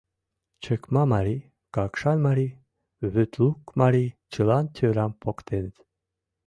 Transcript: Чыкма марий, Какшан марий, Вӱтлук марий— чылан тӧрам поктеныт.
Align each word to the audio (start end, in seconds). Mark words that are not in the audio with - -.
Чыкма 0.63 1.03
марий, 1.13 1.41
Какшан 1.75 2.17
марий, 2.27 2.57
Вӱтлук 3.13 3.59
марий— 3.79 4.15
чылан 4.31 4.65
тӧрам 4.75 5.11
поктеныт. 5.23 5.77